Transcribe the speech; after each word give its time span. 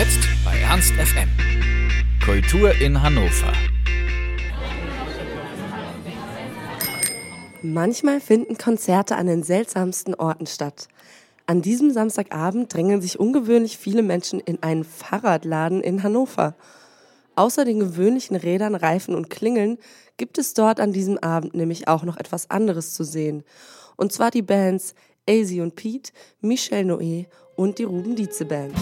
FM. 0.00 1.28
Kultur 2.24 2.72
in 2.80 3.02
Hannover. 3.02 3.52
Manchmal 7.62 8.20
finden 8.20 8.56
Konzerte 8.56 9.16
an 9.16 9.26
den 9.26 9.42
seltsamsten 9.42 10.14
Orten 10.14 10.46
statt. 10.46 10.86
An 11.46 11.62
diesem 11.62 11.90
Samstagabend 11.90 12.72
drängen 12.72 13.00
sich 13.02 13.18
ungewöhnlich 13.18 13.76
viele 13.76 14.04
Menschen 14.04 14.38
in 14.38 14.62
einen 14.62 14.84
Fahrradladen 14.84 15.82
in 15.82 16.04
Hannover. 16.04 16.54
Außer 17.34 17.64
den 17.64 17.80
gewöhnlichen 17.80 18.36
Rädern, 18.36 18.76
Reifen 18.76 19.16
und 19.16 19.30
Klingeln 19.30 19.78
gibt 20.16 20.38
es 20.38 20.54
dort 20.54 20.78
an 20.78 20.92
diesem 20.92 21.18
Abend 21.18 21.54
nämlich 21.54 21.88
auch 21.88 22.04
noch 22.04 22.18
etwas 22.18 22.50
anderes 22.50 22.94
zu 22.94 23.02
sehen. 23.02 23.42
Und 23.96 24.12
zwar 24.12 24.30
die 24.30 24.42
Bands 24.42 24.94
AZ 25.28 25.50
und 25.54 25.74
Pete, 25.74 26.12
Michel 26.40 26.84
Noé 26.84 27.26
und 27.56 27.80
die 27.80 27.84
Ruben 27.84 28.14
Dietze 28.14 28.44
Band. 28.44 28.74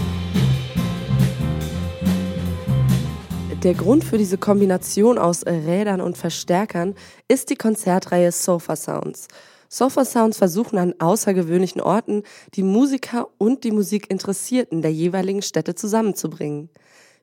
Der 3.66 3.74
Grund 3.74 4.04
für 4.04 4.16
diese 4.16 4.38
Kombination 4.38 5.18
aus 5.18 5.44
Rädern 5.44 6.00
und 6.00 6.16
Verstärkern 6.16 6.94
ist 7.26 7.50
die 7.50 7.56
Konzertreihe 7.56 8.30
Sofa 8.30 8.76
Sounds. 8.76 9.26
Sofa 9.68 10.04
Sounds 10.04 10.38
versuchen 10.38 10.78
an 10.78 10.94
außergewöhnlichen 11.00 11.80
Orten 11.80 12.22
die 12.54 12.62
Musiker 12.62 13.26
und 13.38 13.64
die 13.64 13.72
Musikinteressierten 13.72 14.82
der 14.82 14.92
jeweiligen 14.92 15.42
Städte 15.42 15.74
zusammenzubringen. 15.74 16.70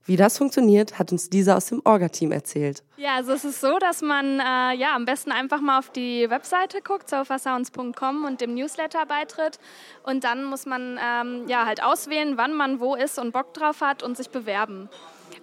Wie 0.06 0.18
das 0.18 0.38
funktioniert, 0.38 1.00
hat 1.00 1.14
uns 1.14 1.30
dieser 1.30 1.56
aus 1.56 1.68
dem 1.68 1.82
Orga-Team 1.86 2.34
erzählt. 2.34 2.84
Ja, 2.98 3.16
also 3.16 3.32
es 3.32 3.46
ist 3.46 3.62
so, 3.62 3.80
dass 3.80 4.02
man 4.02 4.42
äh, 4.42 4.76
ja 4.76 4.96
am 4.98 5.06
besten 5.06 5.32
einfach 5.32 5.62
mal 5.62 5.80
auf 5.80 5.92
die 5.92 6.30
Webseite 6.30 6.82
guckt, 6.82 7.10
sofasounds.com 7.10 8.26
und 8.26 8.42
dem 8.42 8.54
Newsletter 8.54 9.06
beitritt. 9.06 9.60
Und 10.04 10.26
dann 10.26 10.44
muss 10.44 10.66
man 10.66 11.00
ähm, 11.02 11.48
ja 11.48 11.66
halt 11.66 11.82
auswählen, 11.82 12.34
wann 12.36 12.54
man 12.54 12.82
wo 12.82 12.96
ist 12.96 13.18
und 13.18 13.32
Bock 13.32 13.54
drauf 13.54 13.80
hat 13.80 14.04
und 14.04 14.18
sich 14.18 14.30
bewerben. 14.30 14.90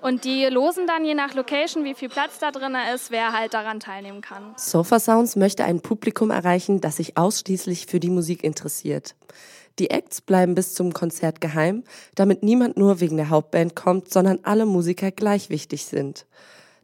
Und 0.02 0.24
die 0.24 0.46
losen 0.46 0.86
dann 0.86 1.04
je 1.04 1.14
nach 1.14 1.34
Location, 1.34 1.84
wie 1.84 1.94
viel 1.94 2.08
Platz 2.08 2.38
da 2.38 2.50
drin 2.50 2.74
ist, 2.94 3.10
wer 3.10 3.32
halt 3.32 3.52
daran 3.54 3.80
teilnehmen 3.80 4.22
kann. 4.22 4.54
Sofa 4.56 4.98
Sounds 4.98 5.36
möchte 5.36 5.64
ein 5.64 5.80
Publikum 5.80 6.30
erreichen, 6.30 6.80
das 6.80 6.96
sich 6.96 7.16
ausschließlich 7.16 7.86
für 7.86 8.00
die 8.00 8.10
Musik 8.10 8.42
interessiert. 8.42 9.14
Die 9.78 9.90
Acts 9.90 10.20
bleiben 10.20 10.54
bis 10.54 10.74
zum 10.74 10.92
Konzert 10.92 11.40
geheim, 11.40 11.84
damit 12.14 12.42
niemand 12.42 12.76
nur 12.76 13.00
wegen 13.00 13.16
der 13.16 13.30
Hauptband 13.30 13.76
kommt, 13.76 14.12
sondern 14.12 14.40
alle 14.42 14.66
Musiker 14.66 15.10
gleich 15.10 15.50
wichtig 15.50 15.84
sind. 15.84 16.26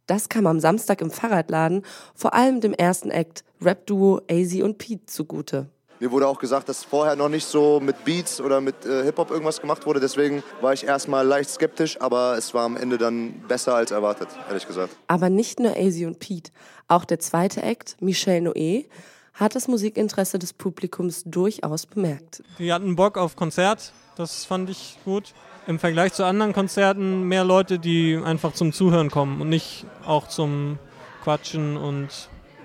Das 0.06 0.28
kam 0.28 0.46
am 0.46 0.60
Samstag 0.60 1.00
im 1.00 1.10
Fahrradladen 1.10 1.82
vor 2.14 2.34
allem 2.34 2.60
dem 2.60 2.72
ersten 2.72 3.10
Act 3.10 3.44
Rap-Duo 3.60 4.20
AZ 4.30 4.54
und 4.62 4.78
Pete 4.78 5.06
zugute. 5.06 5.68
Mir 5.98 6.10
wurde 6.10 6.28
auch 6.28 6.38
gesagt, 6.38 6.68
dass 6.68 6.84
vorher 6.84 7.16
noch 7.16 7.30
nicht 7.30 7.46
so 7.46 7.80
mit 7.80 8.04
Beats 8.04 8.40
oder 8.40 8.60
mit 8.60 8.84
äh, 8.84 9.04
Hip-Hop 9.04 9.30
irgendwas 9.30 9.60
gemacht 9.60 9.86
wurde. 9.86 9.98
Deswegen 9.98 10.42
war 10.60 10.74
ich 10.74 10.84
erstmal 10.84 11.26
leicht 11.26 11.48
skeptisch, 11.48 11.98
aber 12.00 12.36
es 12.36 12.52
war 12.52 12.64
am 12.64 12.76
Ende 12.76 12.98
dann 12.98 13.32
besser 13.48 13.74
als 13.74 13.92
erwartet, 13.92 14.28
ehrlich 14.48 14.66
gesagt. 14.66 14.94
Aber 15.06 15.30
nicht 15.30 15.58
nur 15.58 15.72
AZ 15.72 15.96
und 16.02 16.18
Pete. 16.18 16.50
Auch 16.88 17.06
der 17.06 17.18
zweite 17.18 17.62
Act, 17.62 17.96
Michel 18.00 18.46
Noé, 18.46 18.84
hat 19.32 19.54
das 19.54 19.68
Musikinteresse 19.68 20.38
des 20.38 20.52
Publikums 20.52 21.22
durchaus 21.24 21.86
bemerkt. 21.86 22.42
Die 22.58 22.72
hatten 22.72 22.94
Bock 22.96 23.16
auf 23.16 23.36
Konzert, 23.36 23.92
das 24.16 24.44
fand 24.44 24.68
ich 24.68 24.98
gut. 25.04 25.32
Im 25.66 25.78
Vergleich 25.78 26.12
zu 26.12 26.24
anderen 26.24 26.52
Konzerten 26.52 27.22
mehr 27.24 27.44
Leute, 27.44 27.78
die 27.78 28.20
einfach 28.22 28.52
zum 28.52 28.72
Zuhören 28.72 29.10
kommen 29.10 29.40
und 29.40 29.48
nicht 29.48 29.84
auch 30.06 30.28
zum 30.28 30.78
Quatschen 31.24 31.76
und 31.76 32.08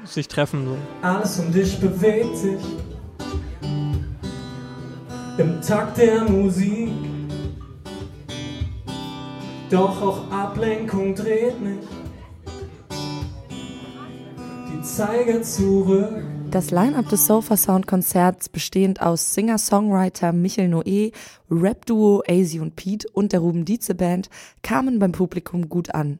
sich 0.05 0.27
treffen. 0.27 0.65
So. 0.65 0.77
Alles 1.01 1.39
um 1.39 1.51
dich 1.51 1.79
bewegt 1.79 2.37
sich 2.37 2.59
im 5.41 5.59
Takt 5.61 5.97
der 5.97 6.23
Musik. 6.23 6.89
Doch 9.71 10.01
auch 10.01 10.31
Ablenkung 10.31 11.15
dreht 11.15 11.59
mich 11.59 11.79
die 14.71 14.81
Zeiger 14.83 15.41
zurück. 15.41 16.23
Das 16.51 16.69
Line-up 16.69 17.07
des 17.09 17.25
Sofa 17.25 17.57
Sound 17.57 17.87
Konzerts, 17.87 18.49
bestehend 18.49 19.01
aus 19.01 19.33
Singer-Songwriter 19.33 20.33
Michel 20.33 20.67
Noé, 20.67 21.11
Rap-Duo 21.49 22.21
AZ 22.27 22.55
und 22.55 22.75
Pete 22.75 23.07
und 23.13 23.31
der 23.31 23.39
Ruben 23.39 23.65
Dietze 23.65 23.95
Band, 23.95 24.29
kamen 24.61 24.99
beim 24.99 25.13
Publikum 25.13 25.69
gut 25.69 25.95
an. 25.95 26.19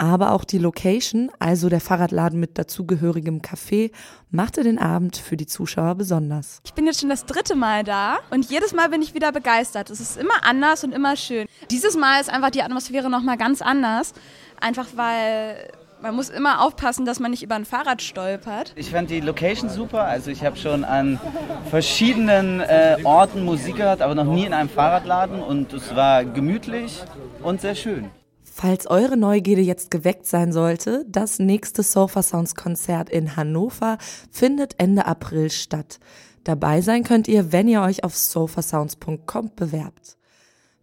Aber 0.00 0.32
auch 0.32 0.44
die 0.44 0.56
Location, 0.56 1.30
also 1.40 1.68
der 1.68 1.82
Fahrradladen 1.82 2.40
mit 2.40 2.56
dazugehörigem 2.56 3.42
Café, 3.42 3.92
machte 4.30 4.62
den 4.62 4.78
Abend 4.78 5.18
für 5.18 5.36
die 5.36 5.44
Zuschauer 5.44 5.94
besonders. 5.94 6.62
Ich 6.64 6.72
bin 6.72 6.86
jetzt 6.86 7.00
schon 7.00 7.10
das 7.10 7.26
dritte 7.26 7.54
Mal 7.54 7.84
da 7.84 8.16
und 8.30 8.50
jedes 8.50 8.72
Mal 8.72 8.88
bin 8.88 9.02
ich 9.02 9.12
wieder 9.12 9.30
begeistert. 9.30 9.90
Es 9.90 10.00
ist 10.00 10.16
immer 10.16 10.42
anders 10.42 10.84
und 10.84 10.94
immer 10.94 11.16
schön. 11.16 11.46
Dieses 11.70 11.98
Mal 11.98 12.18
ist 12.18 12.30
einfach 12.30 12.48
die 12.48 12.62
Atmosphäre 12.62 13.10
nochmal 13.10 13.36
ganz 13.36 13.60
anders. 13.60 14.14
Einfach 14.58 14.86
weil 14.96 15.68
man 16.00 16.14
muss 16.14 16.30
immer 16.30 16.64
aufpassen, 16.64 17.04
dass 17.04 17.20
man 17.20 17.30
nicht 17.30 17.42
über 17.42 17.56
ein 17.56 17.66
Fahrrad 17.66 18.00
stolpert. 18.00 18.72
Ich 18.76 18.92
fand 18.92 19.10
die 19.10 19.20
Location 19.20 19.68
super. 19.68 20.04
Also 20.04 20.30
ich 20.30 20.42
habe 20.46 20.56
schon 20.56 20.82
an 20.82 21.20
verschiedenen 21.68 22.60
äh, 22.60 22.96
Orten 23.04 23.44
Musik 23.44 23.76
gehört, 23.76 24.00
aber 24.00 24.14
noch 24.14 24.24
nie 24.24 24.46
in 24.46 24.54
einem 24.54 24.70
Fahrradladen. 24.70 25.42
Und 25.42 25.74
es 25.74 25.94
war 25.94 26.24
gemütlich 26.24 27.02
und 27.42 27.60
sehr 27.60 27.74
schön. 27.74 28.10
Falls 28.52 28.88
eure 28.88 29.16
Neugierde 29.16 29.62
jetzt 29.62 29.90
geweckt 29.90 30.26
sein 30.26 30.52
sollte, 30.52 31.06
das 31.08 31.38
nächste 31.38 31.82
Sofa 31.82 32.22
Sounds 32.22 32.56
Konzert 32.56 33.08
in 33.08 33.36
Hannover 33.36 33.96
findet 34.30 34.74
Ende 34.78 35.06
April 35.06 35.50
statt. 35.50 36.00
Dabei 36.44 36.80
sein 36.80 37.04
könnt 37.04 37.28
ihr, 37.28 37.52
wenn 37.52 37.68
ihr 37.68 37.80
euch 37.80 38.02
auf 38.02 38.16
sofasounds.com 38.16 39.52
bewerbt. 39.54 40.16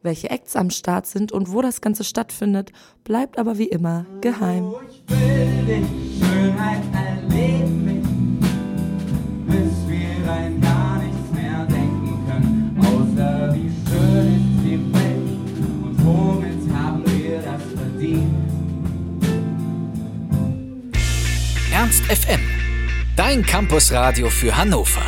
Welche 0.02 0.30
Acts 0.30 0.56
am 0.56 0.70
Start 0.70 1.08
sind 1.08 1.32
und 1.34 1.52
wo 1.52 1.62
das 1.62 1.82
Ganze 1.82 2.04
stattfindet, 2.04 2.72
bleibt 3.04 3.38
aber 3.38 3.58
wie 3.58 3.68
immer 3.68 4.06
geheim. 4.22 4.74
Ich 4.90 5.04
Ernst 21.88 22.04
FM. 22.04 22.42
Dein 23.16 23.46
Campusradio 23.46 24.30
für 24.30 24.58
Hannover. 24.58 25.06